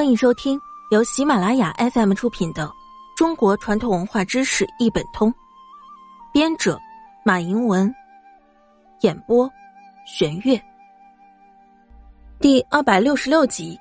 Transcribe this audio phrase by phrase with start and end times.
[0.00, 0.58] 欢迎收听
[0.90, 2.64] 由喜马拉雅 FM 出品的
[3.14, 5.30] 《中国传统文化知识一本通》，
[6.32, 6.80] 编者
[7.22, 7.94] 马迎文，
[9.02, 9.46] 演播
[10.06, 10.58] 玄月。
[12.40, 13.78] 第二百六十六集：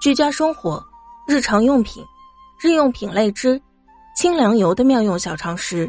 [0.00, 0.82] 居家生活、
[1.28, 2.02] 日常用品、
[2.58, 3.60] 日用品类之
[4.16, 5.86] 清凉油的妙用小常识。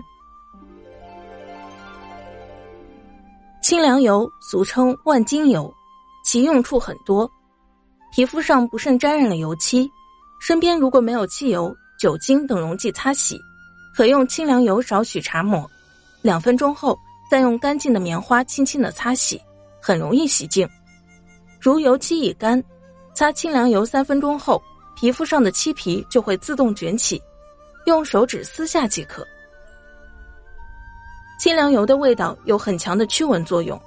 [3.63, 5.73] 清凉油俗称万金油，
[6.25, 7.31] 其用处很多。
[8.11, 9.89] 皮肤上不慎沾染了油漆，
[10.39, 13.39] 身边如果没有汽油、酒精等溶剂擦洗，
[13.95, 15.69] 可用清凉油少许擦抹，
[16.21, 16.97] 两分钟后
[17.29, 19.39] 再用干净的棉花轻轻的擦洗，
[19.81, 20.67] 很容易洗净。
[21.59, 22.63] 如油漆已干，
[23.13, 24.61] 擦清凉油三分钟后，
[24.95, 27.21] 皮肤上的漆皮就会自动卷起，
[27.85, 29.25] 用手指撕下即可。
[31.39, 33.79] 清凉油的味道有很强的驱蚊作用。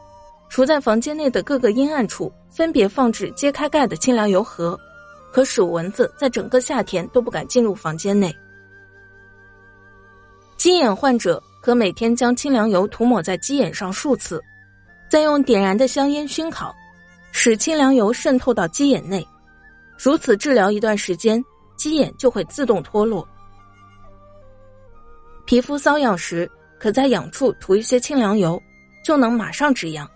[0.50, 4.78] 除在房间内的各个阴暗处，分别放置揭开盖的清凉油盒，
[5.32, 8.36] 可使蚊子在整个夏天都不敢进入房间内。
[10.56, 14.42] 鸡眼患者可每天将清凉油涂抹在鸡眼上数次，
[15.08, 16.74] 再用点燃的香烟熏烤，
[17.30, 19.26] 使清凉油渗透到鸡眼内，
[19.96, 21.42] 如此治疗一段时间，
[21.76, 23.26] 鸡眼就会自动脱落。
[25.46, 28.60] 皮肤瘙痒时，可在痒处涂一些清凉油，
[29.04, 30.10] 就能马上止痒。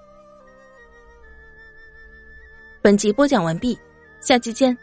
[2.85, 3.79] 本集播讲完毕，
[4.21, 4.77] 下期见。